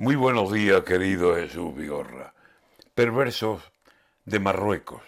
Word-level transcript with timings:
Muy 0.00 0.16
buenos 0.16 0.50
días, 0.50 0.80
querido 0.84 1.36
Jesús 1.36 1.76
Vigorra. 1.76 2.32
Perversos 2.94 3.70
de 4.24 4.40
Marruecos. 4.40 5.02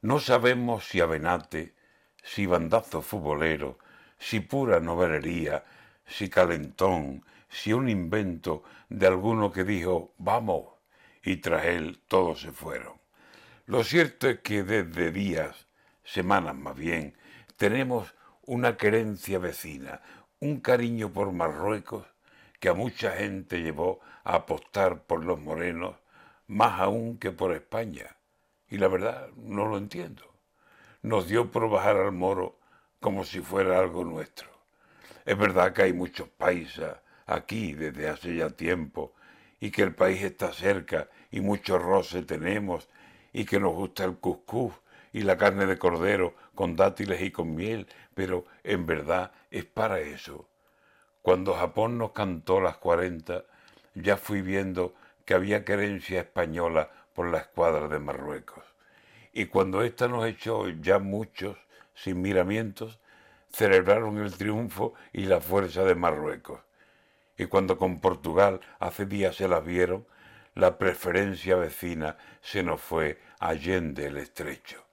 No 0.00 0.18
sabemos 0.18 0.86
si 0.88 0.98
avenate, 0.98 1.74
si 2.22 2.46
bandazo 2.46 3.02
futbolero, 3.02 3.76
si 4.18 4.40
pura 4.40 4.80
novelería, 4.80 5.64
si 6.06 6.30
calentón, 6.30 7.26
si 7.50 7.74
un 7.74 7.90
invento 7.90 8.62
de 8.88 9.06
alguno 9.06 9.52
que 9.52 9.64
dijo 9.64 10.14
vamos 10.16 10.68
y 11.22 11.36
tras 11.42 11.66
él 11.66 12.00
todos 12.08 12.40
se 12.40 12.52
fueron. 12.52 12.94
Lo 13.66 13.84
cierto 13.84 14.30
es 14.30 14.40
que 14.40 14.62
desde 14.62 15.10
días, 15.10 15.66
semanas 16.04 16.54
más 16.54 16.74
bien, 16.74 17.18
tenemos 17.58 18.14
una 18.46 18.78
querencia 18.78 19.38
vecina, 19.38 20.00
un 20.40 20.60
cariño 20.60 21.12
por 21.12 21.32
Marruecos 21.32 22.11
que 22.62 22.68
a 22.68 22.74
mucha 22.74 23.10
gente 23.16 23.60
llevó 23.60 23.98
a 24.22 24.36
apostar 24.36 25.02
por 25.02 25.24
los 25.24 25.40
morenos 25.40 25.96
más 26.46 26.80
aún 26.80 27.18
que 27.18 27.32
por 27.32 27.52
España. 27.52 28.16
Y 28.68 28.78
la 28.78 28.86
verdad, 28.86 29.30
no 29.34 29.66
lo 29.66 29.76
entiendo. 29.76 30.22
Nos 31.02 31.26
dio 31.26 31.50
por 31.50 31.68
bajar 31.68 31.96
al 31.96 32.12
moro 32.12 32.60
como 33.00 33.24
si 33.24 33.40
fuera 33.40 33.80
algo 33.80 34.04
nuestro. 34.04 34.48
Es 35.24 35.36
verdad 35.36 35.72
que 35.72 35.82
hay 35.82 35.92
muchos 35.92 36.28
paisas 36.28 37.00
aquí 37.26 37.72
desde 37.72 38.08
hace 38.08 38.36
ya 38.36 38.50
tiempo 38.50 39.12
y 39.58 39.72
que 39.72 39.82
el 39.82 39.96
país 39.96 40.22
está 40.22 40.52
cerca 40.52 41.08
y 41.32 41.40
mucho 41.40 41.80
roce 41.80 42.22
tenemos 42.22 42.88
y 43.32 43.44
que 43.44 43.58
nos 43.58 43.72
gusta 43.72 44.04
el 44.04 44.18
cuscús 44.18 44.72
y 45.12 45.22
la 45.22 45.36
carne 45.36 45.66
de 45.66 45.78
cordero 45.78 46.36
con 46.54 46.76
dátiles 46.76 47.22
y 47.22 47.32
con 47.32 47.56
miel, 47.56 47.88
pero 48.14 48.44
en 48.62 48.86
verdad 48.86 49.32
es 49.50 49.64
para 49.64 49.98
eso 49.98 50.48
cuando 51.22 51.54
Japón 51.54 51.98
nos 51.98 52.10
cantó 52.10 52.60
las 52.60 52.76
40, 52.78 53.44
ya 53.94 54.16
fui 54.16 54.42
viendo 54.42 54.94
que 55.24 55.34
había 55.34 55.64
querencia 55.64 56.20
española 56.20 56.90
por 57.14 57.30
la 57.30 57.38
escuadra 57.38 57.86
de 57.86 58.00
Marruecos. 58.00 58.64
Y 59.32 59.46
cuando 59.46 59.82
ésta 59.82 60.08
nos 60.08 60.26
echó 60.26 60.68
ya 60.68 60.98
muchos, 60.98 61.56
sin 61.94 62.20
miramientos, 62.20 62.98
celebraron 63.50 64.18
el 64.18 64.36
triunfo 64.36 64.94
y 65.12 65.26
la 65.26 65.40
fuerza 65.40 65.84
de 65.84 65.94
Marruecos. 65.94 66.60
Y 67.38 67.46
cuando 67.46 67.78
con 67.78 68.00
Portugal 68.00 68.60
hace 68.80 69.06
días 69.06 69.36
se 69.36 69.48
las 69.48 69.64
vieron, 69.64 70.06
la 70.54 70.76
preferencia 70.76 71.56
vecina 71.56 72.18
se 72.40 72.62
nos 72.62 72.80
fue 72.80 73.18
allende 73.38 74.06
el 74.06 74.16
estrecho. 74.16 74.84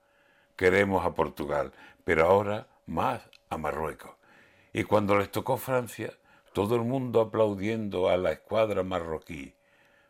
Queremos 0.56 1.06
a 1.06 1.14
Portugal, 1.16 1.74
pero 2.04 2.28
ahora 2.28 2.68
más 2.86 3.22
a 3.50 3.58
Marruecos. 3.58 4.12
Y 4.72 4.84
cuando 4.84 5.18
les 5.18 5.32
tocó 5.32 5.58
Francia, 5.58 6.14
todo 6.54 6.76
el 6.76 6.82
mundo 6.82 7.22
aplaudiendo 7.22 8.10
a 8.10 8.18
la 8.18 8.32
escuadra 8.32 8.84
marroquí. 8.84 9.56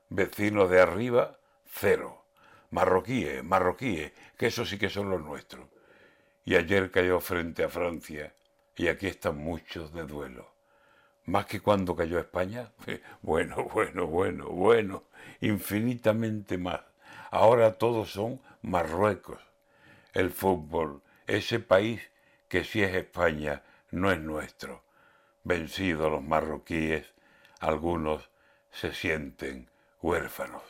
Vecinos 0.09 0.70
de 0.70 0.82
arriba, 0.82 1.40
cero. 1.66 2.26
Marroquíes, 2.72 3.44
marroquíes, 3.44 4.12
que 4.38 4.48
eso 4.48 4.66
sí 4.66 4.78
que 4.78 4.90
son 4.90 5.10
los 5.10 5.22
nuestros. 5.22 5.67
Y 6.45 6.56
ayer 6.56 6.92
cayó 6.92 7.20
frente 7.20 7.64
a 7.64 7.70
Francia, 7.70 8.34
y 8.76 8.88
aquí 8.88 9.08
están 9.08 9.38
muchos 9.38 9.94
de 9.94 10.04
duelo. 10.06 10.54
Más 11.26 11.45
que 11.45 11.60
cuando 11.60 11.95
cayó 11.95 12.20
España, 12.20 12.72
bueno, 13.22 13.66
bueno, 13.73 14.08
bueno, 14.08 14.48
bueno, 14.50 15.04
infinitamente 15.42 16.58
más. 16.58 16.82
Ahora 17.32 17.78
todos 17.78 18.12
son 18.12 18.42
Marruecos. 18.62 19.40
El 20.14 20.32
fútbol, 20.32 21.02
ese 21.28 21.60
país 21.60 22.02
que 22.48 22.64
si 22.64 22.82
es 22.82 22.95
España, 22.95 23.64
no 23.92 24.12
es 24.12 24.20
nuestro. 24.20 24.84
Vencidos 25.50 26.11
los 26.11 26.22
marroquíes, 26.22 27.11
algunos 27.59 28.30
se 28.72 28.94
sienten 28.94 29.67
huérfanos. 30.00 30.61